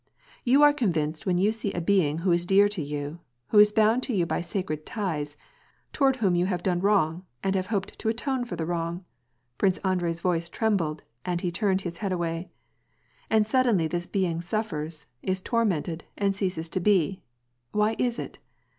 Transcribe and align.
You 0.43 0.63
are 0.63 0.73
convinced 0.73 1.27
when 1.27 1.37
you 1.37 1.51
see 1.51 1.71
a 1.73 1.79
being 1.79 2.17
who 2.25 2.31
is 2.31 2.43
dear 2.47 2.67
to 2.67 2.81
you, 2.81 3.19
who 3.49 3.59
is 3.59 3.71
bound 3.71 4.01
to 4.01 4.15
you 4.15 4.25
by 4.25 4.41
sacred 4.41 4.83
ties, 4.83 5.37
toward 5.93 6.15
whom 6.15 6.33
you 6.33 6.47
have 6.47 6.63
done 6.63 6.79
wrong, 6.81 7.23
and 7.43 7.53
have 7.55 7.67
hoped 7.67 7.99
to 7.99 8.09
atone 8.09 8.43
for 8.45 8.55
the 8.55 8.65
wrong 8.65 9.05
''—Prince 9.59 9.77
Andrei's 9.83 10.19
voice 10.19 10.49
trembled 10.49 11.03
and 11.23 11.41
he 11.41 11.51
turned 11.51 11.81
his 11.81 11.99
iiead 11.99 12.09
away 12.13 12.49
—"and 13.29 13.45
suddenly 13.45 13.87
this 13.87 14.07
being 14.07 14.41
suffers, 14.41 15.05
is 15.21 15.39
tormented, 15.39 16.03
and 16.17 16.35
ceases 16.35 16.67
to 16.69 16.79
be. 16.79 17.21
Why 17.71 17.95
is 17.99 18.17
it 18.17 18.39